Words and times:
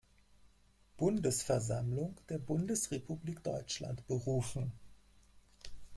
Bundesversammlung 0.97 2.17
der 2.27 2.39
Bundesrepublik 2.39 3.43
Deutschland 3.43 4.07
berufen. 4.07 4.71